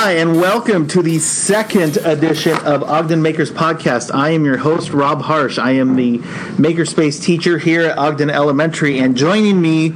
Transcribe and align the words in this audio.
Hi, 0.00 0.12
and 0.12 0.40
welcome 0.40 0.86
to 0.88 1.02
the 1.02 1.18
second 1.18 1.96
edition 1.96 2.56
of 2.58 2.84
Ogden 2.84 3.20
Makers 3.20 3.50
Podcast. 3.50 4.14
I 4.14 4.30
am 4.30 4.44
your 4.44 4.56
host, 4.56 4.92
Rob 4.92 5.22
Harsh. 5.22 5.58
I 5.58 5.72
am 5.72 5.96
the 5.96 6.18
Makerspace 6.18 7.20
teacher 7.20 7.58
here 7.58 7.82
at 7.82 7.98
Ogden 7.98 8.30
Elementary, 8.30 9.00
and 9.00 9.16
joining 9.16 9.60
me 9.60 9.86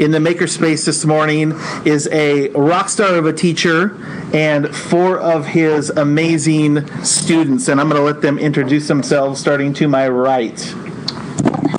in 0.00 0.10
the 0.10 0.18
Makerspace 0.18 0.84
this 0.84 1.04
morning 1.04 1.52
is 1.84 2.08
a 2.10 2.48
rock 2.48 2.88
star 2.88 3.14
of 3.14 3.24
a 3.24 3.32
teacher 3.32 3.96
and 4.34 4.74
four 4.74 5.16
of 5.16 5.46
his 5.46 5.90
amazing 5.90 6.84
students. 7.04 7.68
And 7.68 7.80
I'm 7.80 7.88
going 7.88 8.00
to 8.00 8.04
let 8.04 8.20
them 8.20 8.40
introduce 8.40 8.88
themselves, 8.88 9.40
starting 9.40 9.72
to 9.74 9.86
my 9.86 10.08
right. 10.08 10.60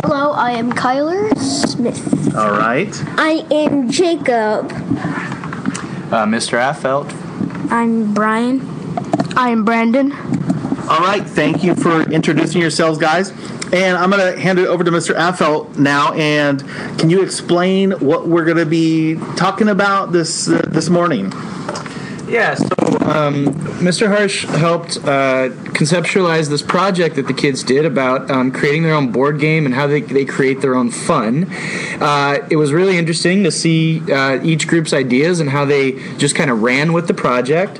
Hello, 0.03 0.31
I 0.31 0.51
am 0.51 0.71
Kyler 0.71 1.37
Smith. 1.37 2.33
All 2.33 2.51
right. 2.51 2.95
I 3.17 3.45
am 3.51 3.91
Jacob. 3.91 4.71
Uh, 4.71 6.25
Mr. 6.25 6.57
Affelt. 6.57 7.22
I'm 7.73 8.13
Brian. 8.13 8.61
I 9.35 9.49
am 9.49 9.65
Brandon. 9.65 10.11
All 10.11 10.99
right, 10.99 11.23
thank 11.25 11.63
you 11.63 11.73
for 11.73 12.03
introducing 12.03 12.61
yourselves, 12.61 12.99
guys. 12.99 13.31
And 13.73 13.97
I'm 13.97 14.11
going 14.11 14.31
to 14.31 14.39
hand 14.39 14.59
it 14.59 14.67
over 14.67 14.83
to 14.83 14.91
Mr. 14.91 15.15
Affelt 15.15 15.75
now. 15.75 16.13
And 16.13 16.59
can 16.99 17.09
you 17.09 17.23
explain 17.23 17.93
what 17.93 18.27
we're 18.27 18.45
going 18.45 18.57
to 18.57 18.67
be 18.67 19.15
talking 19.37 19.69
about 19.69 20.11
this 20.11 20.47
uh, 20.47 20.61
this 20.67 20.91
morning? 20.91 21.31
Yeah, 22.27 22.53
so 22.53 22.82
um, 23.03 23.45
Mr. 23.79 24.07
Harsh 24.07 24.45
helped 24.45 24.97
uh, 24.97 25.49
conceptualize 25.73 26.49
this 26.49 26.61
project 26.61 27.15
that 27.15 27.27
the 27.27 27.33
kids 27.33 27.63
did 27.63 27.85
about 27.85 28.29
um, 28.31 28.51
creating 28.51 28.83
their 28.83 28.93
own 28.93 29.11
board 29.11 29.39
game 29.39 29.65
and 29.65 29.75
how 29.75 29.87
they, 29.87 30.01
they 30.01 30.25
create 30.25 30.61
their 30.61 30.75
own 30.75 30.89
fun. 30.89 31.47
Uh, 32.01 32.47
it 32.49 32.55
was 32.55 32.73
really 32.73 32.97
interesting 32.97 33.43
to 33.43 33.51
see 33.51 34.01
uh, 34.11 34.41
each 34.43 34.67
group's 34.67 34.93
ideas 34.93 35.39
and 35.39 35.49
how 35.49 35.65
they 35.65 35.91
just 36.17 36.35
kind 36.35 36.49
of 36.49 36.61
ran 36.61 36.93
with 36.93 37.07
the 37.07 37.13
project. 37.13 37.79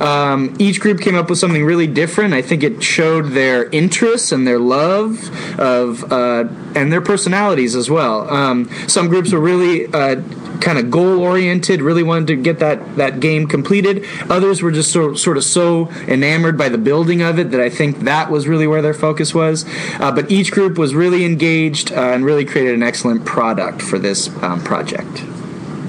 Um, 0.00 0.56
each 0.58 0.80
group 0.80 1.00
came 1.00 1.14
up 1.14 1.28
with 1.28 1.38
something 1.38 1.64
really 1.64 1.86
different. 1.86 2.32
I 2.32 2.42
think 2.42 2.62
it 2.62 2.82
showed 2.82 3.30
their 3.30 3.64
interests 3.70 4.32
and 4.32 4.46
their 4.46 4.58
love 4.58 5.28
of 5.60 6.10
uh, 6.10 6.48
and 6.74 6.92
their 6.92 7.02
personalities 7.02 7.76
as 7.76 7.90
well. 7.90 8.30
Um, 8.30 8.70
some 8.86 9.08
groups 9.08 9.32
were 9.32 9.40
really 9.40 9.86
uh, 9.86 10.22
kind 10.60 10.78
of 10.78 10.90
goal 10.90 11.20
oriented, 11.20 11.82
really 11.82 12.02
wanted 12.02 12.28
to 12.28 12.36
get 12.36 12.58
that, 12.60 12.96
that 12.96 13.20
game 13.20 13.46
completed. 13.46 14.04
Others 14.40 14.62
were 14.62 14.70
just 14.70 14.90
so, 14.90 15.12
sort 15.12 15.36
of 15.36 15.44
so 15.44 15.90
enamored 16.08 16.56
by 16.56 16.70
the 16.70 16.78
building 16.78 17.20
of 17.20 17.38
it 17.38 17.50
that 17.50 17.60
I 17.60 17.68
think 17.68 17.98
that 18.00 18.30
was 18.30 18.48
really 18.48 18.66
where 18.66 18.80
their 18.80 18.94
focus 18.94 19.34
was. 19.34 19.66
Uh, 20.00 20.10
but 20.10 20.30
each 20.30 20.50
group 20.50 20.78
was 20.78 20.94
really 20.94 21.26
engaged 21.26 21.92
uh, 21.92 21.96
and 21.96 22.24
really 22.24 22.46
created 22.46 22.72
an 22.72 22.82
excellent 22.82 23.26
product 23.26 23.82
for 23.82 23.98
this 23.98 24.34
um, 24.42 24.64
project. 24.64 25.24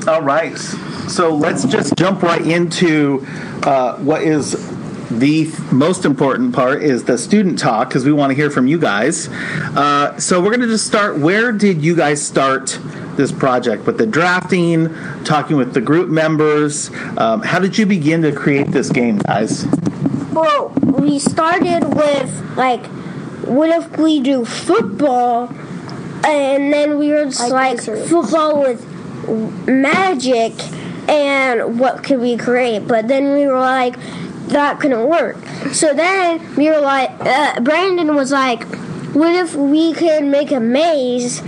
All 0.06 0.22
right. 0.22 0.58
So 1.08 1.34
let's 1.34 1.64
just 1.64 1.96
jump 1.96 2.24
right 2.24 2.46
into 2.46 3.26
uh, 3.64 3.96
what 4.00 4.22
is 4.22 4.52
the 5.08 5.50
most 5.72 6.04
important 6.04 6.54
part 6.54 6.84
is 6.84 7.06
the 7.06 7.18
student 7.18 7.58
talk 7.58 7.88
because 7.88 8.04
we 8.04 8.12
want 8.12 8.32
to 8.32 8.36
hear 8.36 8.50
from 8.50 8.68
you 8.68 8.78
guys. 8.78 9.30
Uh, 9.30 10.20
so 10.20 10.42
we're 10.42 10.50
going 10.50 10.60
to 10.60 10.68
just 10.68 10.88
start. 10.88 11.20
Where 11.20 11.54
did 11.54 11.82
you 11.82 11.96
guys 11.96 12.22
start 12.22 12.78
this 13.22 13.32
project 13.32 13.86
but 13.86 13.98
the 13.98 14.06
drafting, 14.06 14.94
talking 15.24 15.56
with 15.56 15.74
the 15.74 15.82
group 15.82 16.10
members? 16.10 16.90
Um, 17.18 17.42
how 17.42 17.60
did 17.60 17.78
you 17.78 17.86
begin 17.86 18.24
to 18.24 18.32
create 18.32 18.72
this 18.72 18.90
game, 18.90 19.20
guys? 19.20 19.66
Well, 20.34 20.70
we 20.82 21.20
started 21.20 21.84
with 21.94 22.58
like, 22.58 22.86
what 23.46 23.70
if 23.70 23.98
we 23.98 24.22
do 24.22 24.44
football? 24.44 25.54
And 26.26 26.72
then 26.74 26.98
we 27.00 27.10
were 27.10 27.26
just 27.26 27.50
like, 27.50 27.82
football 27.82 28.62
with 28.62 28.86
magic, 29.68 30.54
and 31.10 31.80
what 31.80 32.04
could 32.04 32.20
we 32.20 32.38
create? 32.38 32.88
But 32.88 33.08
then 33.08 33.34
we 33.34 33.48
were 33.48 33.60
like, 33.60 33.98
that 34.50 34.80
couldn't 34.80 35.08
work. 35.08 35.38
So 35.72 35.94
then 35.94 36.56
we 36.56 36.70
were 36.70 36.80
like, 36.80 37.12
uh, 37.22 37.60
Brandon 37.62 38.16
was 38.16 38.32
like, 38.32 38.64
what 39.14 39.34
if 39.34 39.56
we 39.56 39.94
could 39.94 40.24
make 40.24 40.52
a 40.52 40.60
maze? 40.60 41.42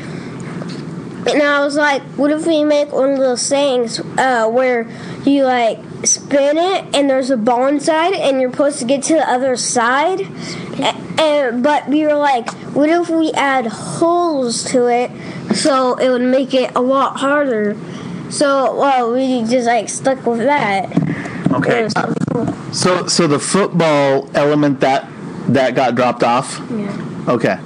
And 1.27 1.41
I 1.41 1.63
was 1.63 1.75
like, 1.75 2.01
what 2.17 2.31
if 2.31 2.45
we 2.45 2.63
make 2.63 2.91
one 2.91 3.11
of 3.11 3.19
those 3.19 3.47
things 3.47 3.99
uh, 4.17 4.49
where 4.49 4.89
you 5.25 5.45
like 5.45 5.79
spin 6.03 6.57
it 6.57 6.95
and 6.95 7.09
there's 7.09 7.29
a 7.29 7.37
ball 7.37 7.67
inside 7.67 8.13
and 8.13 8.41
you're 8.41 8.51
supposed 8.51 8.79
to 8.79 8.85
get 8.85 9.03
to 9.03 9.13
the 9.15 9.29
other 9.29 9.55
side? 9.55 10.21
And, 10.21 11.19
and 11.19 11.63
but 11.63 11.87
we 11.87 12.05
were 12.05 12.15
like, 12.15 12.49
what 12.75 12.89
if 12.89 13.09
we 13.09 13.31
add 13.31 13.67
holes 13.67 14.63
to 14.71 14.87
it 14.87 15.11
so 15.55 15.95
it 15.95 16.09
would 16.09 16.21
make 16.21 16.53
it 16.53 16.75
a 16.75 16.81
lot 16.81 17.19
harder? 17.19 17.77
So 18.29 18.77
well, 18.77 19.13
we 19.13 19.43
just 19.43 19.67
like 19.67 19.89
stuck 19.89 20.25
with 20.25 20.39
that. 20.39 20.91
Okay. 21.53 21.87
So 21.89 22.13
cool. 22.31 22.53
So, 22.73 23.07
so 23.07 23.27
the 23.27 23.39
football 23.39 24.29
element 24.33 24.79
that 24.81 25.07
that 25.47 25.75
got 25.75 25.95
dropped 25.95 26.23
off. 26.23 26.59
Yeah. 26.71 27.25
Okay. 27.27 27.59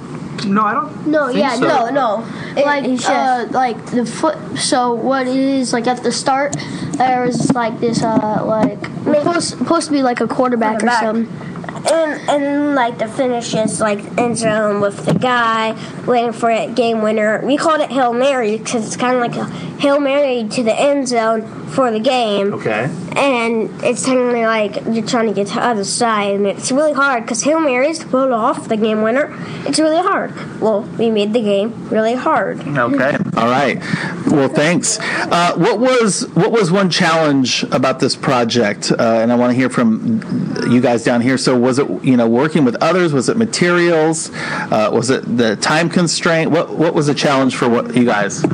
No, 0.46 0.62
I 0.64 0.72
don't. 0.74 1.06
No, 1.06 1.26
think 1.28 1.38
yeah, 1.38 1.54
so. 1.56 1.66
no, 1.68 1.90
no. 1.90 2.26
It- 2.56 2.64
Like, 2.66 2.84
it's 2.84 3.08
uh, 3.08 3.48
like 3.52 3.84
the 3.86 4.04
foot. 4.06 4.36
So 4.58 4.94
what 4.94 5.26
it 5.26 5.36
is 5.36 5.72
like 5.72 5.86
at 5.86 6.02
the 6.02 6.12
start, 6.12 6.56
there 6.96 7.24
was 7.26 7.52
like 7.54 7.78
this 7.80 8.02
uh 8.02 8.42
like 8.44 8.82
supposed, 9.04 9.58
supposed 9.58 9.86
to 9.86 9.92
be 9.92 10.02
like 10.02 10.20
a 10.20 10.26
quarterback, 10.26 10.80
Quarterback. 10.80 11.02
or 11.02 11.06
something. 11.06 11.47
And 11.90 12.28
and 12.28 12.74
like 12.74 12.98
the 12.98 13.08
finish 13.08 13.54
is 13.54 13.80
like 13.80 13.98
end 14.18 14.36
zone 14.36 14.80
with 14.80 15.04
the 15.06 15.14
guy 15.14 15.76
waiting 16.06 16.32
for 16.32 16.50
a 16.50 16.66
game 16.72 17.02
winner. 17.02 17.44
We 17.44 17.56
called 17.56 17.80
it 17.80 17.90
Hail 17.90 18.12
Mary 18.12 18.58
because 18.58 18.86
it's 18.86 18.96
kind 18.96 19.16
of 19.16 19.22
like 19.22 19.36
a 19.36 19.44
Hail 19.80 20.00
Mary 20.00 20.46
to 20.48 20.62
the 20.62 20.78
end 20.78 21.08
zone 21.08 21.42
for 21.68 21.90
the 21.90 22.00
game. 22.00 22.54
Okay. 22.54 22.90
And 23.16 23.70
it's 23.82 24.04
technically 24.04 24.44
like 24.44 24.76
you're 24.90 25.06
trying 25.06 25.28
to 25.28 25.34
get 25.34 25.48
to 25.48 25.54
the 25.54 25.64
other 25.64 25.84
side, 25.84 26.34
and 26.34 26.46
it's 26.46 26.70
really 26.70 26.92
hard 26.92 27.24
because 27.24 27.42
Hail 27.42 27.60
Marys 27.60 28.04
pull 28.04 28.32
off 28.34 28.68
the 28.68 28.76
game 28.76 29.02
winner. 29.02 29.34
It's 29.66 29.78
really 29.78 30.02
hard. 30.02 30.60
Well, 30.60 30.82
we 30.98 31.10
made 31.10 31.32
the 31.32 31.42
game 31.42 31.88
really 31.88 32.14
hard. 32.14 32.60
Okay. 32.66 33.16
All 33.38 33.48
right. 33.48 33.78
Well, 34.26 34.48
thanks. 34.48 34.98
Uh, 35.00 35.54
what 35.56 35.78
was 35.78 36.26
what 36.34 36.50
was 36.50 36.72
one 36.72 36.90
challenge 36.90 37.62
about 37.70 38.00
this 38.00 38.16
project? 38.16 38.90
Uh, 38.90 39.20
and 39.22 39.30
I 39.30 39.36
want 39.36 39.52
to 39.52 39.54
hear 39.54 39.70
from 39.70 40.20
you 40.68 40.80
guys 40.80 41.04
down 41.04 41.20
here. 41.20 41.38
So, 41.38 41.56
was 41.56 41.78
it 41.78 41.88
you 42.02 42.16
know 42.16 42.28
working 42.28 42.64
with 42.64 42.74
others? 42.82 43.12
Was 43.12 43.28
it 43.28 43.36
materials? 43.36 44.30
Uh, 44.34 44.90
was 44.92 45.10
it 45.10 45.22
the 45.36 45.54
time 45.54 45.88
constraint? 45.88 46.50
What 46.50 46.70
what 46.70 46.94
was 46.94 47.06
the 47.06 47.14
challenge 47.14 47.54
for 47.54 47.68
what 47.68 47.94
you 47.94 48.04
guys? 48.04 48.44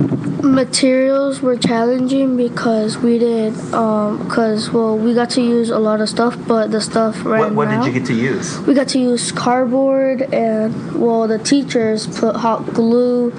Materials 0.43 1.41
were 1.41 1.56
challenging 1.56 2.37
because 2.37 2.99
we 2.99 3.19
did 3.19 3.55
um 3.72 4.19
because 4.19 4.71
well 4.71 4.99
we 4.99 5.15
got 5.15 5.31
to 5.31 5.41
use 5.41 5.71
a 5.71 5.78
lot 5.78 6.03
of 6.03 6.11
stuff, 6.11 6.37
but 6.47 6.71
the 6.71 6.83
stuff 6.83 7.25
right 7.25 7.41
What, 7.41 7.55
what 7.55 7.69
now 7.69 7.83
did 7.83 7.95
you 7.95 8.01
get 8.01 8.06
to 8.09 8.15
use? 8.15 8.61
we 8.61 8.75
got 8.75 8.89
to 8.89 8.99
use 8.99 9.33
cardboard 9.33 10.21
and 10.34 11.01
well 11.01 11.27
the 11.27 11.39
teachers 11.39 12.06
put 12.06 12.37
hot 12.37 12.75
glue 12.75 13.33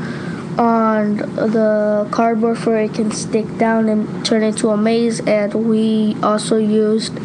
on 0.58 1.18
the 1.18 2.08
cardboard 2.12 2.58
for 2.58 2.78
it 2.78 2.94
can 2.94 3.12
stick 3.12 3.58
down 3.58 3.90
and 3.90 4.26
turn 4.26 4.44
into 4.44 4.70
a 4.70 4.78
maze 4.78 5.20
and 5.22 5.54
we 5.54 6.16
also 6.24 6.58
used 6.58 7.18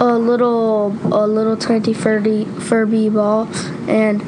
a 0.00 0.18
little 0.18 0.96
a 1.12 1.26
little 1.26 1.56
tiny 1.56 1.92
Furby 1.92 2.44
Furby 2.44 3.08
ball 3.10 3.48
and 3.88 4.22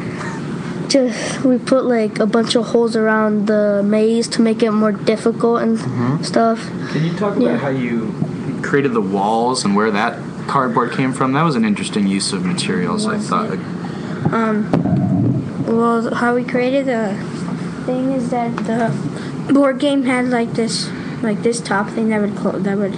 just 0.88 1.44
we 1.44 1.58
put 1.58 1.84
like 1.84 2.18
a 2.18 2.26
bunch 2.26 2.54
of 2.54 2.66
holes 2.66 2.94
around 2.94 3.46
the 3.46 3.82
maze 3.84 4.28
to 4.28 4.42
make 4.42 4.62
it 4.62 4.70
more 4.70 4.92
difficult 4.92 5.62
and 5.62 5.78
mm-hmm. 5.78 6.22
stuff. 6.22 6.68
Can 6.92 7.04
you 7.04 7.12
talk 7.14 7.36
about 7.36 7.42
Yeah. 7.42 7.56
how 7.56 7.68
you 7.68 8.14
created 8.62 8.92
the 8.92 9.00
walls 9.00 9.64
and 9.64 9.74
where 9.74 9.90
that 9.90 10.18
cardboard 10.46 10.92
came 10.92 11.12
from? 11.12 11.32
That 11.32 11.42
was 11.42 11.56
an 11.56 11.64
interesting 11.64 12.06
use 12.06 12.32
of 12.32 12.44
materials, 12.44 13.06
I 13.06 13.18
thought. 13.18 13.58
Um, 14.32 14.70
well, 15.66 16.14
how 16.14 16.34
we 16.34 16.44
created 16.44 16.86
the 16.86 17.16
thing 17.84 18.12
is 18.12 18.30
that 18.30 18.56
the 18.64 19.52
board 19.52 19.78
game 19.78 20.04
had 20.04 20.26
like 20.26 20.52
this, 20.52 20.90
like 21.22 21.42
this 21.42 21.60
top 21.60 21.88
thing 21.90 22.08
that 22.10 22.20
would 22.20 22.36
clo- 22.36 22.58
that 22.58 22.76
would 22.76 22.96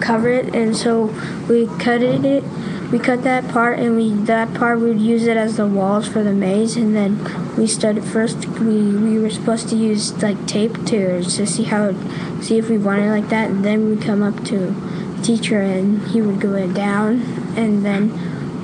cover 0.00 0.28
it, 0.28 0.54
and 0.54 0.76
so 0.76 1.06
we 1.48 1.66
cut 1.78 2.02
it. 2.02 2.44
we 2.90 2.98
cut 2.98 3.22
that 3.22 3.48
part, 3.48 3.78
and 3.78 3.96
we 3.96 4.10
that 4.24 4.52
part 4.54 4.80
we 4.80 4.88
would 4.88 5.00
use 5.00 5.26
it 5.26 5.36
as 5.36 5.56
the 5.56 5.66
walls 5.66 6.08
for 6.08 6.22
the 6.22 6.32
maze, 6.32 6.76
and 6.76 6.94
then 6.94 7.18
we 7.56 7.66
started 7.66 8.04
first. 8.04 8.46
We 8.58 8.92
we 8.92 9.18
were 9.18 9.30
supposed 9.30 9.68
to 9.70 9.76
use 9.76 10.22
like 10.22 10.46
tape 10.46 10.74
to 10.86 11.22
to 11.22 11.46
see 11.46 11.64
how 11.64 11.94
see 12.40 12.58
if 12.58 12.68
we 12.68 12.78
wanted 12.78 13.10
like 13.10 13.28
that, 13.30 13.50
and 13.50 13.64
then 13.64 13.88
we 13.88 13.96
come 13.96 14.22
up 14.22 14.44
to 14.46 14.74
teacher, 15.22 15.60
and 15.60 16.06
he 16.08 16.20
would 16.20 16.40
go 16.40 16.54
it 16.54 16.74
down, 16.74 17.22
and 17.56 17.84
then 17.84 18.10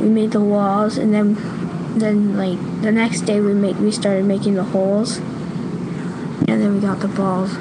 we 0.00 0.08
made 0.08 0.32
the 0.32 0.40
walls, 0.40 0.98
and 0.98 1.14
then 1.14 1.36
then 1.98 2.36
like 2.36 2.58
the 2.82 2.92
next 2.92 3.22
day 3.22 3.40
we 3.40 3.54
make 3.54 3.78
we 3.78 3.90
started 3.90 4.24
making 4.24 4.54
the 4.54 4.64
holes 4.64 5.20
and 6.48 6.60
then 6.60 6.74
we 6.74 6.80
got 6.80 7.00
the 7.00 7.08
balls 7.08 7.56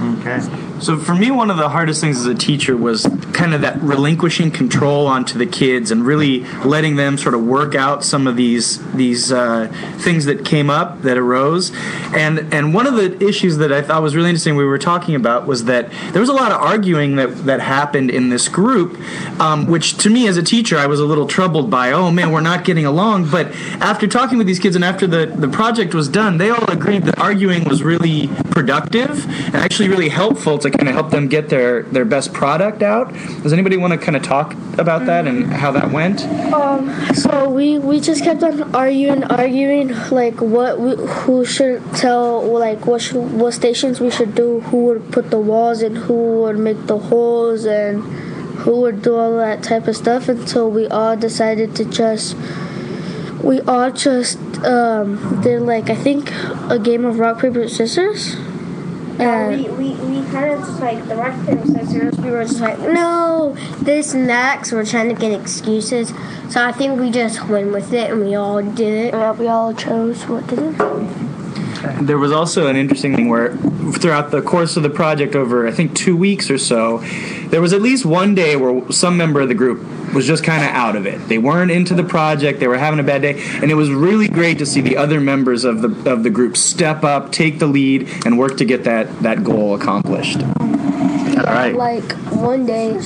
Okay. 0.00 0.40
So 0.80 0.98
for 0.98 1.14
me, 1.14 1.30
one 1.30 1.50
of 1.50 1.56
the 1.56 1.68
hardest 1.68 2.00
things 2.00 2.18
as 2.18 2.26
a 2.26 2.34
teacher 2.34 2.76
was 2.76 3.06
kind 3.34 3.52
of 3.54 3.60
that 3.60 3.80
relinquishing 3.82 4.50
control 4.50 5.06
onto 5.06 5.38
the 5.38 5.46
kids 5.46 5.90
and 5.90 6.06
really 6.06 6.40
letting 6.64 6.96
them 6.96 7.18
sort 7.18 7.34
of 7.34 7.44
work 7.44 7.74
out 7.74 8.04
some 8.04 8.26
of 8.26 8.36
these 8.36 8.80
these 8.92 9.32
uh, 9.32 9.68
things 9.98 10.24
that 10.24 10.44
came 10.44 10.70
up 10.70 11.02
that 11.02 11.18
arose. 11.18 11.72
And 12.14 12.52
and 12.54 12.72
one 12.72 12.86
of 12.86 12.94
the 12.94 13.22
issues 13.26 13.58
that 13.58 13.72
I 13.72 13.82
thought 13.82 14.02
was 14.02 14.14
really 14.16 14.30
interesting 14.30 14.56
we 14.56 14.64
were 14.64 14.78
talking 14.78 15.14
about 15.14 15.46
was 15.46 15.64
that 15.64 15.90
there 16.12 16.20
was 16.20 16.28
a 16.28 16.34
lot 16.34 16.52
of 16.52 16.60
arguing 16.60 17.16
that 17.16 17.44
that 17.46 17.60
happened 17.60 18.10
in 18.10 18.28
this 18.28 18.48
group, 18.48 18.98
um, 19.40 19.66
which 19.66 19.96
to 19.98 20.10
me 20.10 20.26
as 20.28 20.36
a 20.36 20.42
teacher 20.42 20.78
I 20.78 20.86
was 20.86 21.00
a 21.00 21.04
little 21.04 21.26
troubled 21.26 21.70
by. 21.70 21.92
Oh 21.92 22.10
man, 22.10 22.30
we're 22.30 22.40
not 22.40 22.64
getting 22.64 22.86
along. 22.86 23.30
But 23.30 23.48
after 23.80 24.06
talking 24.06 24.38
with 24.38 24.46
these 24.46 24.58
kids 24.60 24.76
and 24.76 24.84
after 24.84 25.06
the 25.06 25.26
the 25.26 25.48
project 25.48 25.94
was 25.94 26.08
done, 26.08 26.38
they 26.38 26.50
all 26.50 26.70
agreed 26.70 27.02
that 27.04 27.18
arguing 27.18 27.64
was 27.64 27.82
really 27.82 28.28
productive 28.50 29.24
and 29.46 29.56
actually 29.56 29.88
really 29.88 30.08
helpful 30.08 30.58
to 30.58 30.70
kind 30.70 30.88
of 30.88 30.94
help 30.94 31.10
them 31.10 31.28
get 31.28 31.48
their 31.48 31.82
their 31.82 32.04
best 32.04 32.32
product 32.32 32.82
out. 32.82 33.12
Does 33.42 33.52
anybody 33.52 33.76
want 33.76 33.92
to 33.92 33.98
kind 33.98 34.16
of 34.16 34.22
talk 34.22 34.54
about 34.78 35.06
that 35.06 35.26
and 35.26 35.52
how 35.52 35.70
that 35.72 35.90
went? 35.90 36.24
Um, 36.52 36.90
so 37.14 37.48
we 37.48 37.78
we 37.78 38.00
just 38.00 38.24
kept 38.24 38.42
on 38.42 38.74
arguing, 38.74 39.24
arguing, 39.24 39.88
like 40.10 40.40
what 40.40 40.80
we, 40.80 40.96
who 40.96 41.44
should 41.44 41.82
tell, 41.94 42.42
like 42.58 42.86
what 42.86 43.02
should, 43.02 43.32
what 43.32 43.52
stations 43.52 44.00
we 44.00 44.10
should 44.10 44.34
do, 44.34 44.60
who 44.60 44.84
would 44.86 45.12
put 45.12 45.30
the 45.30 45.38
walls 45.38 45.82
and 45.82 45.96
who 45.96 46.42
would 46.42 46.58
make 46.58 46.86
the 46.86 46.98
holes 46.98 47.64
and 47.64 48.02
who 48.64 48.80
would 48.80 49.02
do 49.02 49.16
all 49.16 49.36
that 49.36 49.62
type 49.62 49.86
of 49.88 49.96
stuff 49.96 50.28
until 50.28 50.70
we 50.70 50.86
all 50.88 51.16
decided 51.16 51.74
to 51.76 51.84
just 51.84 52.36
we 53.42 53.60
all 53.62 53.90
just 53.90 54.38
um, 54.64 55.40
did 55.42 55.60
like 55.60 55.90
I 55.90 55.94
think 55.94 56.32
a 56.70 56.78
game 56.78 57.04
of 57.04 57.18
rock 57.18 57.40
paper 57.40 57.68
scissors. 57.68 58.36
Yeah, 59.18 59.48
we, 59.48 59.68
we, 59.68 59.94
we 59.94 60.30
kind 60.30 60.50
of 60.50 60.60
just 60.60 60.80
like 60.80 61.06
the 61.06 61.16
rock 61.16 61.46
paper 61.46 61.66
scissors. 61.66 62.16
We 62.18 62.30
were 62.30 62.44
just 62.44 62.60
like, 62.60 62.78
no, 62.80 63.56
this 63.80 64.14
and 64.14 64.28
that. 64.28 64.58
Cause 64.60 64.72
we're 64.72 64.84
trying 64.84 65.14
to 65.14 65.20
get 65.20 65.38
excuses. 65.38 66.12
So 66.50 66.64
I 66.64 66.72
think 66.72 67.00
we 67.00 67.10
just 67.10 67.48
went 67.48 67.72
with 67.72 67.92
it 67.92 68.10
and 68.10 68.24
we 68.24 68.34
all 68.34 68.60
did 68.62 69.06
it. 69.06 69.14
Yeah, 69.14 69.32
we 69.32 69.46
all 69.48 69.72
chose 69.72 70.26
what 70.26 70.48
to 70.48 70.56
do. 70.56 71.43
There 72.00 72.18
was 72.18 72.32
also 72.32 72.66
an 72.66 72.76
interesting 72.76 73.14
thing 73.14 73.28
where 73.28 73.56
throughout 73.92 74.30
the 74.30 74.42
course 74.42 74.76
of 74.76 74.82
the 74.82 74.90
project 74.90 75.34
over 75.34 75.66
I 75.66 75.70
think 75.70 75.94
2 75.94 76.16
weeks 76.16 76.50
or 76.50 76.58
so, 76.58 76.98
there 77.48 77.60
was 77.60 77.72
at 77.72 77.82
least 77.82 78.04
one 78.04 78.34
day 78.34 78.56
where 78.56 78.90
some 78.92 79.16
member 79.16 79.40
of 79.40 79.48
the 79.48 79.54
group 79.54 79.84
was 80.14 80.26
just 80.26 80.44
kind 80.44 80.64
of 80.64 80.70
out 80.70 80.96
of 80.96 81.06
it. 81.06 81.28
They 81.28 81.38
weren't 81.38 81.70
into 81.70 81.94
the 81.94 82.04
project, 82.04 82.60
they 82.60 82.68
were 82.68 82.78
having 82.78 83.00
a 83.00 83.02
bad 83.02 83.22
day, 83.22 83.42
and 83.62 83.70
it 83.70 83.74
was 83.74 83.90
really 83.90 84.28
great 84.28 84.58
to 84.58 84.66
see 84.66 84.80
the 84.80 84.96
other 84.96 85.20
members 85.20 85.64
of 85.64 85.82
the 85.82 86.10
of 86.10 86.22
the 86.22 86.30
group 86.30 86.56
step 86.56 87.04
up, 87.04 87.32
take 87.32 87.58
the 87.58 87.66
lead 87.66 88.08
and 88.24 88.38
work 88.38 88.56
to 88.58 88.64
get 88.64 88.84
that 88.84 89.22
that 89.22 89.44
goal 89.44 89.74
accomplished. 89.74 90.42
All 90.42 91.52
right. 91.52 91.74
Like 91.74 92.12
one 92.32 92.64
day, 92.64 92.98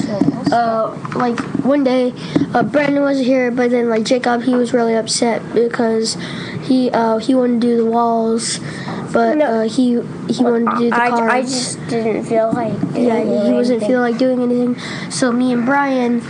uh, 0.53 0.97
like 1.15 1.39
one 1.65 1.83
day, 1.83 2.13
uh, 2.55 2.63
Brandon 2.63 3.03
wasn't 3.03 3.27
here, 3.27 3.51
but 3.51 3.71
then 3.71 3.89
like 3.89 4.05
Jacob, 4.05 4.43
he 4.43 4.55
was 4.55 4.73
really 4.73 4.95
upset 4.95 5.43
because 5.55 6.17
he 6.69 6.91
uh, 6.91 7.17
he 7.19 7.35
wanted 7.35 7.61
to 7.63 7.67
do 7.67 7.77
the 7.79 7.87
walls, 7.87 8.61
but 9.13 9.37
No. 9.39 9.45
uh, 9.47 9.63
he 9.69 10.01
he 10.33 10.43
wanted 10.45 10.71
to 10.71 10.79
do 10.79 10.91
the 10.91 10.97
I, 10.97 11.09
cards. 11.11 11.33
I 11.33 11.43
just 11.43 11.87
didn't 11.89 12.25
feel 12.25 12.53
like 12.53 12.79
doing 12.93 13.07
yeah, 13.07 13.21
he 13.25 13.53
wasn't 13.53 13.83
anything. 13.83 13.89
feeling 13.89 14.03
like 14.13 14.19
doing 14.19 14.43
anything. 14.43 15.11
So 15.11 15.33
me 15.33 15.53
and 15.53 15.65
Brian 15.65 16.23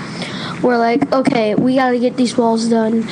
were 0.62 0.76
like, 0.78 1.12
okay, 1.12 1.54
we 1.54 1.74
got 1.76 1.90
to 1.90 1.98
get 1.98 2.16
these 2.16 2.36
walls 2.36 2.68
done. 2.68 3.02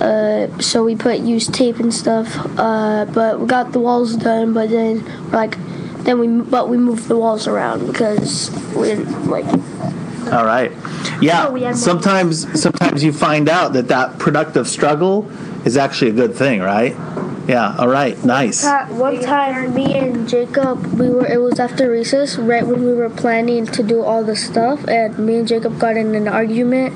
Uh, 0.00 0.48
so 0.60 0.82
we 0.84 0.96
put 0.96 1.18
used 1.20 1.52
tape 1.52 1.78
and 1.78 1.92
stuff, 1.92 2.26
uh, 2.58 3.04
but 3.12 3.38
we 3.40 3.46
got 3.46 3.72
the 3.72 3.80
walls 3.80 4.16
done. 4.16 4.54
But 4.54 4.70
then 4.70 5.04
we're 5.26 5.36
like, 5.36 5.56
then 6.04 6.18
we 6.18 6.28
but 6.28 6.68
we 6.70 6.78
moved 6.78 7.08
the 7.08 7.16
walls 7.18 7.46
around 7.46 7.86
because 7.86 8.50
we 8.74 8.88
didn't 8.88 9.28
like. 9.28 9.44
All 10.32 10.44
right. 10.46 10.70
Oh, 10.72 11.18
Yeah. 11.20 11.50
had- 11.66 11.76
Sometimes, 11.76 12.46
sometimes 12.60 13.02
you 13.02 13.12
find 13.12 13.48
out 13.48 13.72
that 13.74 13.88
that 13.88 14.18
productive 14.18 14.68
struggle 14.68 15.28
is 15.64 15.76
actually 15.76 16.10
a 16.10 16.14
good 16.14 16.34
thing, 16.34 16.60
right? 16.60 16.94
Yeah. 17.48 17.74
All 17.78 17.88
right. 17.88 18.22
Nice. 18.24 18.64
One 18.64 19.20
time, 19.20 19.74
me 19.74 19.98
and 19.98 20.28
Jacob, 20.28 20.84
we 20.98 21.08
were. 21.08 21.26
It 21.26 21.38
was 21.38 21.58
after 21.58 21.90
recess, 21.90 22.38
right 22.38 22.66
when 22.66 22.84
we 22.84 22.92
were 22.92 23.10
planning 23.10 23.66
to 23.66 23.82
do 23.82 24.02
all 24.02 24.22
the 24.22 24.36
stuff, 24.36 24.86
and 24.86 25.18
me 25.18 25.36
and 25.36 25.48
Jacob 25.48 25.78
got 25.78 25.96
in 25.96 26.14
an 26.14 26.28
argument 26.28 26.94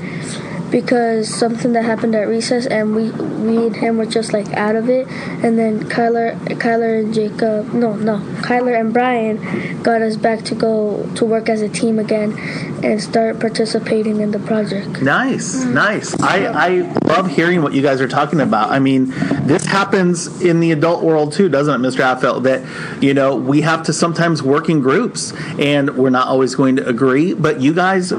because 0.75 1.33
something 1.33 1.73
that 1.75 1.85
happened 1.85 2.17
at 2.17 2.27
recess, 2.27 2.67
and 2.67 2.97
we, 2.97 3.09
we 3.13 3.67
and 3.69 3.77
him 3.77 3.97
were 3.97 4.07
just 4.07 4.33
like 4.33 4.49
out 4.55 4.75
of 4.75 4.89
it. 4.89 5.07
And 5.07 5.57
then 5.57 5.85
Kyler, 5.85 6.37
Kyler 6.59 6.99
and 6.99 7.15
Jacob, 7.15 7.73
no, 7.73 7.95
no, 7.95 8.19
Kyler 8.43 8.81
and 8.81 8.93
Brian 8.93 9.81
got 9.85 10.03
us 10.03 10.17
back 10.17 10.43
to 10.47 10.57
go 10.57 11.09
to 11.15 11.25
work 11.25 11.49
as 11.49 11.63
a 11.63 11.69
team 11.69 12.01
again, 12.01 12.33
and 12.83 13.01
start 13.01 13.39
participating 13.39 14.21
in 14.21 14.33
the 14.33 14.41
project. 14.41 15.01
Nice, 15.01 15.65
mm. 15.65 15.75
nice. 15.75 16.21
I, 16.21 16.47
I 16.47 16.69
love 17.05 17.31
hearing 17.31 17.63
what 17.63 17.73
you 17.73 17.81
guys 17.81 18.01
are 18.01 18.09
talking 18.09 18.41
about. 18.41 18.71
I 18.71 18.81
mean, 18.81 19.11
this 19.47 19.65
happens 19.65 20.43
in 20.43 20.59
the 20.59 20.73
adult 20.73 21.05
world 21.05 21.35
too, 21.35 21.49
doesn't 21.49 21.85
it, 21.85 21.89
Mr. 21.89 22.01
Affelt? 22.01 22.43
That, 22.43 23.01
you 23.01 23.15
know, 23.15 23.37
we 23.37 23.61
have 23.61 23.85
to 23.85 23.93
sometimes 23.93 24.43
work 24.43 24.69
in 24.69 24.81
groups 24.81 25.33
and 25.57 25.97
we're 25.97 26.11
not 26.11 26.27
always 26.27 26.57
going 26.57 26.75
to 26.77 26.89
agree, 26.89 27.33
but 27.33 27.61
you 27.61 27.73
guys 27.73 28.13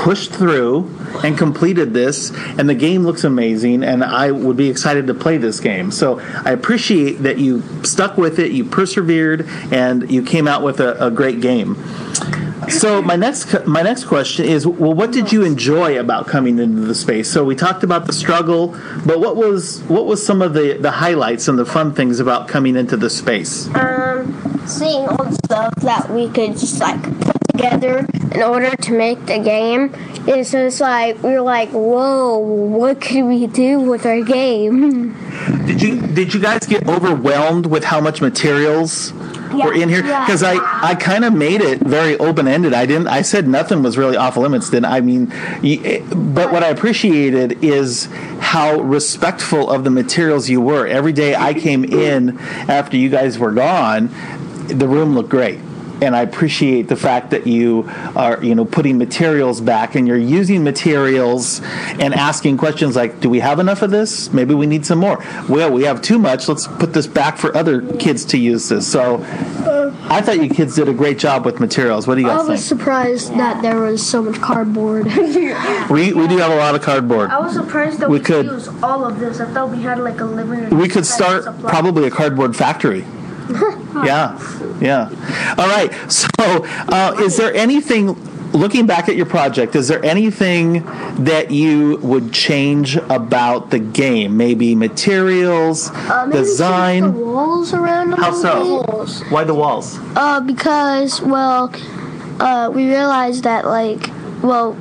pushed 0.00 0.32
through 0.32 0.88
and 1.22 1.36
completed 1.36 1.92
this 1.92 2.32
and 2.58 2.70
the 2.70 2.74
game 2.74 3.04
looks 3.04 3.22
amazing 3.22 3.84
and 3.84 4.02
I 4.02 4.30
would 4.30 4.56
be 4.56 4.70
excited 4.70 5.06
to 5.08 5.14
play 5.14 5.36
this 5.36 5.60
game. 5.60 5.90
So 5.90 6.20
I 6.20 6.52
appreciate 6.52 7.22
that 7.24 7.36
you 7.36 7.62
stuck 7.84 8.16
with 8.16 8.38
it, 8.38 8.50
you 8.50 8.64
persevered 8.64 9.46
and 9.70 10.10
you 10.10 10.22
came 10.22 10.48
out 10.48 10.62
with 10.62 10.80
a, 10.80 11.06
a 11.06 11.10
great 11.10 11.42
game. 11.42 11.76
So 12.70 13.02
my 13.02 13.16
next 13.16 13.66
my 13.66 13.82
next 13.82 14.04
question 14.04 14.46
is 14.46 14.66
well 14.66 14.94
what 14.94 15.12
did 15.12 15.32
you 15.32 15.44
enjoy 15.44 16.00
about 16.00 16.26
coming 16.26 16.58
into 16.58 16.80
the 16.80 16.94
space? 16.94 17.30
So 17.30 17.44
we 17.44 17.54
talked 17.54 17.82
about 17.82 18.06
the 18.06 18.14
struggle, 18.14 18.68
but 19.04 19.20
what 19.20 19.36
was 19.36 19.82
what 19.82 20.06
was 20.06 20.24
some 20.24 20.40
of 20.40 20.54
the 20.54 20.78
the 20.78 20.92
highlights 20.92 21.46
and 21.46 21.58
the 21.58 21.66
fun 21.66 21.92
things 21.94 22.20
about 22.20 22.48
coming 22.48 22.74
into 22.74 22.96
the 22.96 23.10
space? 23.10 23.68
um, 23.74 24.62
seeing 24.66 25.06
all 25.08 25.24
the 25.24 25.38
stuff 25.44 25.74
that 25.82 26.08
we 26.10 26.28
could 26.30 26.52
just 26.52 26.80
like 26.80 27.00
together 27.52 28.06
in 28.34 28.42
order 28.42 28.74
to 28.76 28.92
make 28.92 29.26
the 29.26 29.38
game. 29.38 29.94
And 30.28 30.46
so 30.46 30.66
it's 30.66 30.80
like 30.80 31.22
we 31.22 31.30
were 31.30 31.40
like, 31.40 31.70
whoa, 31.70 32.38
what 32.38 33.00
could 33.00 33.24
we 33.24 33.46
do 33.46 33.80
with 33.80 34.06
our 34.06 34.22
game? 34.22 35.14
Did 35.66 35.82
you 35.82 36.00
did 36.00 36.34
you 36.34 36.40
guys 36.40 36.66
get 36.66 36.86
overwhelmed 36.88 37.66
with 37.66 37.84
how 37.84 38.00
much 38.00 38.20
materials 38.20 39.12
were 39.52 39.74
in 39.74 39.88
here? 39.88 40.04
Yeah. 40.04 40.24
Because 40.24 40.42
I 40.42 40.56
I 40.82 40.94
kind 40.94 41.24
of 41.24 41.32
made 41.32 41.60
it 41.60 41.80
very 41.80 42.16
open 42.18 42.46
ended. 42.46 42.74
I 42.74 42.86
didn't 42.86 43.08
I 43.08 43.22
said 43.22 43.48
nothing 43.48 43.82
was 43.82 43.96
really 43.96 44.16
off 44.16 44.36
limits. 44.36 44.70
Then 44.70 44.84
I 44.84 45.00
mean, 45.00 45.32
eh, 45.64 46.02
but 46.14 46.52
what 46.52 46.62
I 46.62 46.68
appreciated 46.68 47.64
is 47.64 48.08
how 48.40 48.80
respectful 48.80 49.70
of 49.70 49.84
the 49.84 49.90
materials 49.90 50.48
you 50.48 50.60
were. 50.60 50.86
Every 50.86 51.12
day 51.12 51.34
I 51.34 51.54
came 51.54 51.84
in 51.84 52.38
after 52.68 52.96
you 52.96 53.08
guys 53.08 53.38
were 53.38 53.52
gone, 53.52 54.08
the 54.68 54.86
room 54.86 55.14
looked 55.14 55.30
great. 55.30 55.58
And 56.02 56.16
I 56.16 56.22
appreciate 56.22 56.88
the 56.88 56.96
fact 56.96 57.30
that 57.30 57.46
you 57.46 57.88
are, 58.16 58.42
you 58.42 58.54
know, 58.54 58.64
putting 58.64 58.96
materials 58.98 59.60
back 59.60 59.94
and 59.94 60.08
you're 60.08 60.16
using 60.16 60.64
materials 60.64 61.60
and 61.98 62.14
asking 62.14 62.56
questions 62.56 62.96
like, 62.96 63.20
"Do 63.20 63.28
we 63.28 63.40
have 63.40 63.58
enough 63.58 63.82
of 63.82 63.90
this? 63.90 64.32
Maybe 64.32 64.54
we 64.54 64.66
need 64.66 64.86
some 64.86 64.98
more." 64.98 65.22
Well, 65.48 65.70
we 65.70 65.84
have 65.84 66.00
too 66.00 66.18
much. 66.18 66.48
Let's 66.48 66.66
put 66.66 66.92
this 66.94 67.06
back 67.06 67.36
for 67.36 67.54
other 67.56 67.82
kids 67.98 68.24
to 68.26 68.38
use 68.38 68.68
this. 68.68 68.86
So, 68.86 69.16
uh, 69.66 69.90
I 70.08 70.20
thought 70.22 70.42
you 70.42 70.48
kids 70.48 70.74
did 70.76 70.88
a 70.88 70.92
great 70.94 71.18
job 71.18 71.44
with 71.44 71.60
materials. 71.60 72.06
What 72.06 72.14
do 72.16 72.22
you 72.22 72.26
guys 72.26 72.36
I 72.36 72.42
guys 72.42 72.48
was 72.48 72.68
think? 72.68 72.80
surprised 72.80 73.34
that 73.36 73.60
there 73.62 73.78
was 73.80 74.04
so 74.04 74.22
much 74.22 74.40
cardboard. 74.40 75.06
We 75.90 76.12
we 76.12 76.26
do 76.28 76.36
have 76.38 76.52
a 76.52 76.56
lot 76.56 76.74
of 76.74 76.82
cardboard. 76.82 77.30
I 77.30 77.38
was 77.40 77.52
surprised 77.54 77.98
that 78.00 78.08
We 78.08 78.18
we, 78.18 78.24
could- 78.24 78.46
could 78.46 78.54
use 78.54 78.68
all 78.82 79.04
of 79.04 79.18
this. 79.18 79.40
I 79.40 79.46
thought 79.46 79.70
we 79.70 79.82
had 79.82 79.98
like 79.98 80.20
a 80.20 80.24
limited. 80.24 80.72
We 80.72 80.88
could 80.88 81.04
start 81.06 81.44
supply. 81.44 81.70
probably 81.70 82.06
a 82.06 82.10
cardboard 82.10 82.56
factory. 82.56 83.04
yeah, 84.04 84.38
yeah. 84.80 85.08
All 85.58 85.68
right. 85.68 85.92
So, 86.10 86.28
uh, 86.38 87.16
is 87.20 87.36
there 87.36 87.54
anything? 87.54 88.16
Looking 88.52 88.84
back 88.84 89.08
at 89.08 89.14
your 89.14 89.26
project, 89.26 89.76
is 89.76 89.86
there 89.86 90.04
anything 90.04 90.82
that 91.22 91.52
you 91.52 91.98
would 92.02 92.32
change 92.32 92.96
about 92.96 93.70
the 93.70 93.78
game? 93.78 94.36
Maybe 94.36 94.74
materials, 94.74 95.90
Uh, 95.94 96.26
maybe 96.26 96.38
design. 96.38 97.02
the 97.04 97.10
walls 97.12 97.72
around. 97.72 98.10
How 98.14 98.32
so? 98.32 98.82
bit. 98.82 99.30
Why 99.30 99.44
the 99.44 99.54
walls? 99.54 100.00
Uh, 100.16 100.40
because 100.40 101.22
well, 101.22 101.72
uh, 102.40 102.68
we 102.74 102.88
realized 102.88 103.44
that 103.44 103.66
like, 103.66 104.10
well, 104.42 104.76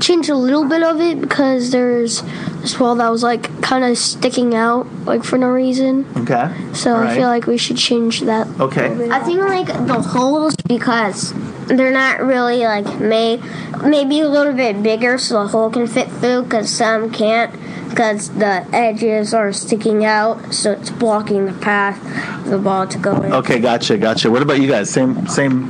change 0.00 0.28
a 0.28 0.34
little 0.36 0.68
bit 0.68 0.82
of 0.82 1.00
it 1.00 1.20
because 1.20 1.70
there's 1.70 2.22
this 2.60 2.78
wall 2.78 2.94
that 2.96 3.08
was 3.08 3.22
like 3.22 3.60
kind 3.62 3.84
of 3.84 3.96
sticking 3.98 4.54
out 4.54 4.86
like 5.04 5.24
for 5.24 5.38
no 5.38 5.48
reason. 5.48 6.06
Okay. 6.16 6.52
So 6.74 6.90
All 6.94 7.00
I 7.00 7.04
right. 7.04 7.16
feel 7.16 7.28
like 7.28 7.46
we 7.46 7.58
should 7.58 7.76
change 7.78 8.20
that. 8.22 8.46
Okay. 8.60 8.86
I 9.10 9.18
think 9.20 9.38
like 9.40 9.66
the 9.66 10.00
holes 10.00 10.54
because 10.66 11.32
they're 11.66 11.92
not 11.92 12.20
really 12.20 12.60
like 12.60 13.00
made 13.00 13.42
maybe 13.84 14.20
a 14.20 14.28
little 14.28 14.52
bit 14.52 14.82
bigger 14.82 15.18
so 15.18 15.42
the 15.42 15.48
hole 15.48 15.70
can 15.70 15.86
fit 15.86 16.08
through 16.08 16.42
because 16.44 16.70
some 16.70 17.10
can't. 17.10 17.52
because 17.90 18.30
the 18.38 18.66
edges 18.72 19.34
are 19.34 19.52
sticking 19.52 20.02
out, 20.04 20.54
so 20.54 20.72
it's 20.72 20.88
blocking 20.90 21.44
the 21.44 21.52
path 21.52 21.98
for 22.44 22.50
the 22.50 22.58
ball 22.58 22.86
to 22.86 22.98
go 22.98 23.20
in. 23.20 23.32
Okay, 23.32 23.58
gotcha, 23.60 23.98
gotcha. 23.98 24.30
What 24.30 24.40
about 24.42 24.60
you 24.60 24.68
guys? 24.68 24.88
Same, 24.88 25.26
same, 25.28 25.68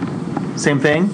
same 0.57 0.79
thing. 0.79 1.09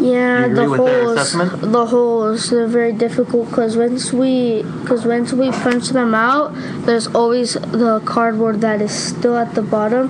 Yeah, 0.00 0.48
the 0.48 0.66
holes. 0.66 1.32
The 1.60 1.86
holes 1.86 2.48
they're 2.48 2.66
very 2.66 2.92
difficult 2.92 3.50
because 3.50 3.76
once 3.76 4.12
we 4.12 4.62
because 4.80 5.04
once 5.04 5.32
we 5.32 5.50
punch 5.50 5.90
them 5.90 6.14
out, 6.14 6.54
there's 6.86 7.06
always 7.08 7.54
the 7.54 8.00
cardboard 8.06 8.62
that 8.62 8.80
is 8.80 8.92
still 8.92 9.36
at 9.36 9.54
the 9.54 9.62
bottom, 9.62 10.08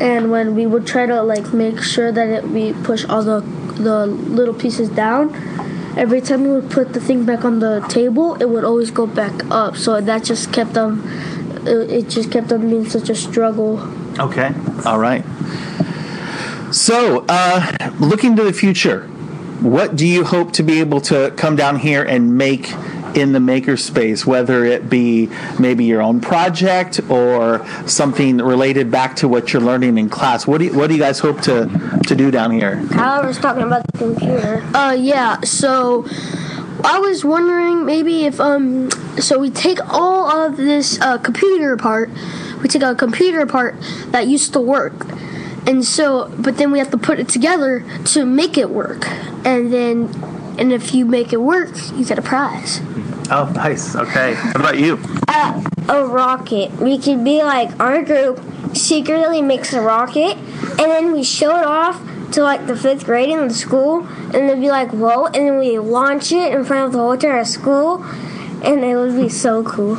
and 0.00 0.32
when 0.32 0.56
we 0.56 0.66
would 0.66 0.86
try 0.86 1.06
to 1.06 1.22
like 1.22 1.52
make 1.52 1.80
sure 1.80 2.10
that 2.10 2.28
it, 2.28 2.48
we 2.48 2.72
push 2.82 3.04
all 3.04 3.22
the 3.22 3.40
the 3.78 4.06
little 4.06 4.54
pieces 4.54 4.88
down. 4.88 5.32
Every 5.96 6.20
time 6.20 6.42
we 6.42 6.50
would 6.50 6.70
put 6.70 6.92
the 6.92 7.00
thing 7.00 7.24
back 7.24 7.44
on 7.44 7.60
the 7.60 7.80
table, 7.88 8.34
it 8.36 8.48
would 8.48 8.64
always 8.64 8.90
go 8.90 9.06
back 9.06 9.48
up. 9.50 9.76
So 9.76 10.00
that 10.00 10.24
just 10.24 10.52
kept 10.52 10.74
them. 10.74 11.02
It, 11.66 11.90
it 11.90 12.08
just 12.08 12.30
kept 12.30 12.48
them 12.48 12.70
being 12.70 12.88
such 12.88 13.08
a 13.08 13.14
struggle. 13.14 13.80
Okay. 14.18 14.52
All 14.84 14.98
right. 14.98 15.24
So, 16.70 17.24
uh, 17.28 17.92
looking 17.98 18.36
to 18.36 18.44
the 18.44 18.52
future, 18.52 19.08
what 19.60 19.96
do 19.96 20.06
you 20.06 20.24
hope 20.24 20.52
to 20.54 20.62
be 20.62 20.80
able 20.80 21.00
to 21.02 21.32
come 21.36 21.56
down 21.56 21.78
here 21.78 22.02
and 22.02 22.36
make 22.36 22.72
in 23.14 23.32
the 23.32 23.38
makerspace, 23.38 24.24
whether 24.26 24.64
it 24.64 24.88
be 24.88 25.28
maybe 25.58 25.84
your 25.84 26.02
own 26.02 26.20
project 26.20 27.00
or 27.10 27.66
something 27.86 28.38
related 28.38 28.90
back 28.90 29.16
to 29.16 29.28
what 29.28 29.52
you're 29.52 29.62
learning 29.62 29.98
in 29.98 30.08
class? 30.08 30.46
What 30.46 30.58
do 30.58 30.66
you, 30.66 30.74
what 30.76 30.88
do 30.88 30.94
you 30.94 31.00
guys 31.00 31.18
hope 31.18 31.40
to, 31.42 32.00
to 32.06 32.14
do 32.14 32.30
down 32.30 32.50
here? 32.50 32.82
Tyler 32.92 33.26
was 33.26 33.38
talking 33.38 33.62
about 33.62 33.86
the 33.86 33.98
computer. 33.98 34.62
Uh, 34.74 34.92
yeah. 34.92 35.40
So 35.40 36.06
I 36.84 36.98
was 37.00 37.24
wondering 37.24 37.84
maybe 37.84 38.26
if 38.26 38.40
um, 38.40 38.90
so 39.18 39.38
we 39.38 39.50
take 39.50 39.78
all 39.92 40.30
of 40.30 40.56
this 40.56 41.00
uh, 41.00 41.18
computer 41.18 41.76
part, 41.76 42.10
we 42.62 42.68
take 42.68 42.82
a 42.82 42.94
computer 42.94 43.46
part 43.46 43.74
that 44.08 44.28
used 44.28 44.52
to 44.52 44.60
work, 44.60 44.94
and 45.68 45.84
so 45.84 46.32
but 46.38 46.56
then 46.56 46.72
we 46.72 46.78
have 46.78 46.90
to 46.90 46.98
put 46.98 47.20
it 47.20 47.28
together 47.28 47.84
to 48.06 48.24
make 48.24 48.56
it 48.56 48.70
work, 48.70 49.06
and 49.44 49.72
then 49.72 50.08
and 50.58 50.72
if 50.72 50.94
you 50.94 51.04
make 51.04 51.32
it 51.32 51.40
work, 51.40 51.70
you 51.94 52.04
get 52.04 52.18
a 52.18 52.22
prize. 52.22 52.80
Oh, 53.30 53.52
nice. 53.54 53.94
Okay. 53.94 54.34
What 54.34 54.56
about 54.56 54.78
you? 54.78 54.98
Uh, 55.28 55.62
a 55.88 56.04
rocket. 56.06 56.72
We 56.80 56.98
could 56.98 57.22
be 57.22 57.42
like 57.44 57.78
our 57.78 58.02
group 58.02 58.40
secretly 58.74 59.42
makes 59.42 59.72
a 59.74 59.80
rocket, 59.80 60.36
and 60.36 60.78
then 60.78 61.12
we 61.12 61.22
show 61.22 61.56
it 61.58 61.64
off 61.64 62.02
to 62.32 62.42
like 62.42 62.66
the 62.66 62.74
fifth 62.74 63.04
grade 63.04 63.28
in 63.28 63.48
the 63.48 63.54
school, 63.54 64.06
and 64.34 64.48
they'd 64.48 64.60
be 64.60 64.70
like, 64.70 64.90
"Whoa!" 64.92 65.26
And 65.26 65.34
then 65.34 65.58
we 65.58 65.78
launch 65.78 66.32
it 66.32 66.52
in 66.52 66.64
front 66.64 66.86
of 66.86 66.92
the 66.92 66.98
whole 66.98 67.12
entire 67.12 67.44
school, 67.44 68.02
and 68.64 68.82
it 68.82 68.96
would 68.96 69.16
be 69.16 69.28
so 69.28 69.62
cool. 69.62 69.96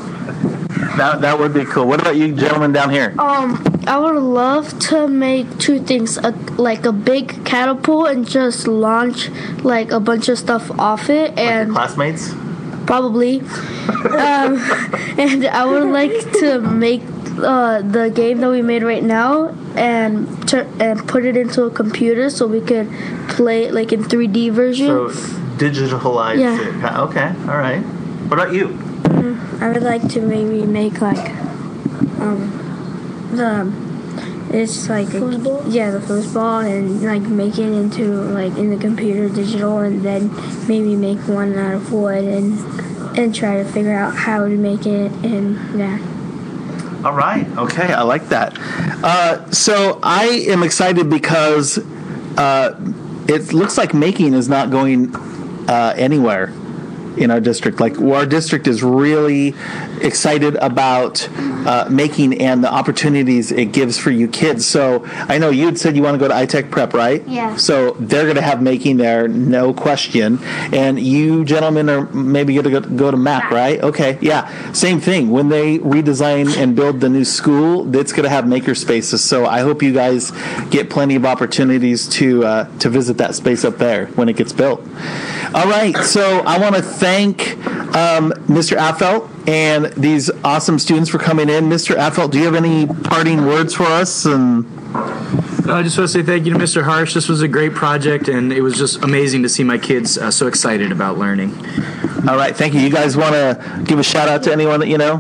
That, 0.98 1.22
that 1.22 1.38
would 1.38 1.54
be 1.54 1.66
cool. 1.66 1.88
What 1.88 2.02
about 2.02 2.16
you, 2.16 2.34
gentlemen 2.34 2.74
down 2.74 2.90
here? 2.90 3.16
Um, 3.20 3.64
I 3.88 3.98
would 3.98 4.16
love 4.22 4.78
to 4.90 5.08
make 5.08 5.58
two 5.58 5.80
things, 5.80 6.18
a, 6.18 6.32
like 6.58 6.86
a 6.86 6.92
big 6.92 7.44
catapult 7.46 8.10
and 8.10 8.28
just 8.28 8.68
launch 8.68 9.30
like 9.64 9.92
a 9.92 10.00
bunch 10.00 10.30
of 10.30 10.38
stuff 10.38 10.70
off 10.80 11.10
it, 11.10 11.38
and 11.38 11.72
classmates? 11.72 12.34
probably. 12.86 13.40
um, 13.42 14.58
and 15.18 15.46
I 15.48 15.66
would 15.66 15.90
like 15.92 16.12
to 16.40 16.60
make 16.62 17.02
uh, 17.42 17.82
the 17.82 18.12
game 18.14 18.42
that 18.42 18.50
we 18.50 18.62
made 18.62 18.84
right 18.84 19.04
now 19.04 19.50
and 19.76 20.28
tur- 20.48 20.68
and 20.80 21.08
put 21.08 21.24
it 21.26 21.38
into 21.38 21.64
a 21.64 21.72
computer 21.72 22.30
so 22.30 22.46
we 22.48 22.60
could 22.62 22.90
play 23.30 23.66
it 23.66 23.74
like 23.74 23.94
in 23.94 24.04
3D 24.04 24.52
version. 24.52 24.88
So, 24.88 25.10
digitalize 25.58 26.38
Yeah. 26.40 26.60
it. 26.60 26.98
Okay. 27.10 27.28
All 27.48 27.58
right. 27.58 27.80
What 28.28 28.40
about 28.40 28.54
you? 28.54 28.78
I 29.62 29.70
would 29.72 29.84
like 29.84 30.08
to 30.10 30.22
maybe 30.22 30.66
make 30.66 31.02
like 31.02 31.32
um 32.20 32.59
the 33.32 33.90
it's 34.52 34.90
like 34.90 35.14
a, 35.14 35.20
yeah 35.68 35.92
the 35.92 36.00
foosball 36.00 36.66
and 36.66 37.04
like 37.04 37.22
make 37.22 37.60
it 37.60 37.72
into 37.72 38.12
like 38.32 38.58
in 38.58 38.72
the 38.72 38.78
computer 38.78 39.30
digital 39.30 39.78
and 39.78 40.02
then 40.02 40.32
maybe 40.68 40.96
make 40.96 41.20
one 41.28 41.56
out 41.56 41.76
of 41.76 41.94
wood 41.94 42.24
and 42.24 42.58
and 43.18 43.36
try 43.36 43.62
to 43.62 43.66
figure 43.66 43.94
out 43.94 44.16
how 44.16 44.46
to 44.46 44.58
make 44.58 44.86
it 44.86 45.12
and 45.24 45.56
yeah. 45.78 46.00
All 47.04 47.14
right. 47.14 47.48
Okay. 47.58 47.94
I 47.94 48.02
like 48.02 48.28
that. 48.28 48.58
Uh, 48.60 49.50
so 49.52 50.00
I 50.04 50.26
am 50.48 50.64
excited 50.64 51.10
because 51.10 51.78
uh, 52.38 52.78
it 53.28 53.54
looks 53.54 53.78
like 53.78 53.94
making 53.94 54.34
is 54.34 54.50
not 54.50 54.70
going 54.70 55.16
uh, 55.70 55.94
anywhere 55.96 56.52
in 57.20 57.32
our 57.32 57.40
district. 57.40 57.80
Like 57.80 58.00
our 58.00 58.26
district 58.26 58.68
is 58.68 58.82
really 58.84 59.54
excited 60.02 60.56
about 60.56 61.28
uh, 61.38 61.88
making 61.90 62.42
and 62.42 62.64
the 62.64 62.72
opportunities 62.72 63.52
it 63.52 63.72
gives 63.74 63.98
for 63.98 64.12
you 64.12 64.28
kids. 64.28 64.66
So 64.66 65.06
I 65.06 65.38
know 65.38 65.50
you 65.50 65.66
had 65.66 65.78
said 65.78 65.96
you 65.96 66.04
want 66.04 66.16
to 66.16 66.20
go 66.20 66.28
to 66.28 66.34
iTech 66.34 66.72
Prep, 66.72 66.94
right? 66.94 67.28
Yeah. 67.28 67.56
So 67.58 67.92
they're 68.00 68.24
going 68.24 68.36
to 68.36 68.42
have 68.42 68.62
making 68.62 68.98
there, 68.98 69.28
no 69.28 69.74
question. 69.74 70.40
And 70.74 71.00
you 71.00 71.46
gentlemen 71.46 71.90
are 71.90 72.06
maybe 72.12 72.56
going 72.56 72.82
to 72.82 72.90
go 72.96 73.12
to 73.12 73.18
Mac, 73.18 73.52
right? 73.52 73.82
Okay, 73.82 74.18
yeah. 74.22 74.72
Same 74.74 75.00
thing. 75.00 75.30
When 75.30 75.50
they 75.50 75.80
redesign 75.80 76.56
and 76.58 76.76
build 76.76 77.02
the 77.02 77.10
new 77.10 77.26
school, 77.26 77.96
it's 77.96 78.12
going 78.12 78.24
to 78.24 78.30
have 78.30 78.48
maker 78.48 78.76
spaces. 78.76 79.24
So 79.24 79.46
I 79.46 79.60
hope 79.60 79.82
you 79.82 79.94
guys 79.94 80.32
get 80.70 80.90
plenty 80.90 81.16
of 81.16 81.26
opportunities 81.26 82.08
to 82.10 82.46
uh, 82.46 82.78
to 82.80 82.90
visit 82.90 83.18
that 83.18 83.36
space 83.36 83.66
up 83.66 83.78
there 83.78 84.08
when 84.08 84.30
it 84.30 84.36
gets 84.36 84.54
built. 84.54 84.82
All 85.54 85.68
right. 85.68 85.96
So 85.98 86.40
I 86.46 86.60
want 86.60 86.76
to 86.76 86.82
thank 86.82 87.58
um, 87.96 88.32
Mr. 88.48 88.78
Affelt 88.78 89.30
and 89.48 89.86
these 89.94 90.30
awesome 90.44 90.78
students 90.78 91.10
for 91.10 91.18
coming 91.18 91.50
in. 91.50 91.66
Mr. 91.66 91.96
Affelt, 91.96 92.32
do 92.32 92.38
you 92.38 92.46
have 92.46 92.56
any 92.56 92.86
parting 92.86 93.46
words 93.46 93.74
for 93.74 93.84
us? 93.84 94.26
And 94.26 94.66
I 95.70 95.82
just 95.82 95.98
want 95.98 96.08
to 96.10 96.14
say 96.14 96.22
thank 96.24 96.46
you 96.46 96.54
to 96.54 96.60
Mr. 96.60 96.84
Harsh. 96.84 97.14
This 97.16 97.28
was 97.28 97.42
a 97.42 97.48
great 97.48 97.74
project, 97.74 98.28
and 98.28 98.54
it 98.54 98.62
was 98.62 98.78
just 98.78 99.04
amazing 99.04 99.42
to 99.44 99.50
see 99.50 99.64
my 99.64 99.78
kids 99.80 100.18
uh, 100.20 100.30
so 100.30 100.46
excited 100.48 100.92
about 100.92 101.18
learning. 101.18 101.54
all 102.28 102.36
right, 102.38 102.56
thank 102.56 102.74
you. 102.76 102.80
You 102.82 102.92
guys 102.92 103.18
want 103.18 103.34
to 103.34 103.84
give 103.86 103.98
a 103.98 104.04
shout 104.04 104.28
out 104.30 104.44
to 104.44 104.52
anyone 104.52 104.80
that 104.82 104.88
you 104.88 104.98
know? 105.00 105.18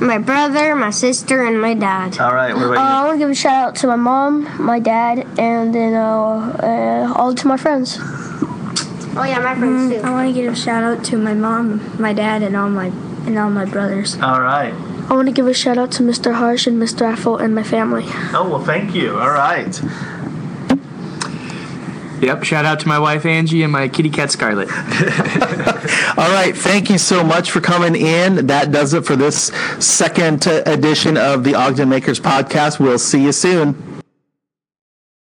My 0.00 0.18
brother, 0.18 0.74
my 0.74 0.90
sister, 0.90 1.44
and 1.46 1.60
my 1.60 1.74
dad. 1.74 2.18
All 2.18 2.34
right. 2.34 2.54
What 2.54 2.64
Uh, 2.64 2.72
about 2.72 2.78
I 2.78 3.04
want 3.06 3.14
to 3.14 3.18
give 3.18 3.30
a 3.30 3.34
shout 3.34 3.68
out 3.68 3.76
to 3.76 3.86
my 3.86 3.96
mom, 3.96 4.48
my 4.62 4.80
dad, 4.80 5.26
and 5.38 5.74
then 5.74 5.94
uh, 5.94 7.08
uh, 7.08 7.14
all 7.16 7.34
to 7.34 7.46
my 7.46 7.56
friends. 7.56 7.98
Oh 9.14 9.24
yeah, 9.24 9.40
my 9.40 9.54
friends 9.54 9.92
mm, 9.92 10.00
too. 10.00 10.06
I 10.06 10.10
want 10.10 10.34
to 10.34 10.40
give 10.40 10.52
a 10.52 10.56
shout 10.56 10.82
out 10.84 11.04
to 11.06 11.18
my 11.18 11.34
mom, 11.34 12.00
my 12.00 12.12
dad, 12.12 12.42
and 12.42 12.56
all 12.56 12.70
my 12.70 12.86
and 12.86 13.38
all 13.38 13.50
my 13.50 13.66
brothers. 13.66 14.14
All 14.20 14.40
right. 14.40 14.72
I 14.72 15.14
want 15.14 15.28
to 15.28 15.32
give 15.32 15.46
a 15.46 15.52
shout 15.52 15.76
out 15.76 15.92
to 15.92 16.02
Mr. 16.02 16.34
Harsh 16.34 16.66
and 16.66 16.80
Mr. 16.80 17.12
Affle 17.12 17.38
and 17.40 17.54
my 17.54 17.62
family. 17.62 18.04
Oh 18.32 18.48
well, 18.48 18.64
thank 18.64 18.94
you. 18.94 19.18
All 19.18 19.30
right. 19.30 19.80
Yep, 22.22 22.44
shout 22.44 22.64
out 22.64 22.78
to 22.80 22.88
my 22.88 23.00
wife 23.00 23.26
Angie 23.26 23.64
and 23.64 23.72
my 23.72 23.88
kitty 23.88 24.08
cat 24.08 24.30
Scarlett. 24.30 24.70
All 26.16 26.30
right. 26.30 26.56
Thank 26.56 26.88
you 26.88 26.96
so 26.96 27.24
much 27.24 27.50
for 27.50 27.60
coming 27.60 27.96
in. 27.96 28.46
That 28.46 28.70
does 28.70 28.94
it 28.94 29.04
for 29.04 29.16
this 29.16 29.46
second 29.80 30.46
edition 30.46 31.16
of 31.16 31.42
the 31.42 31.56
Ogden 31.56 31.88
Makers 31.88 32.20
podcast. 32.20 32.78
We'll 32.78 33.00
see 33.00 33.24
you 33.24 33.32
soon. 33.32 33.91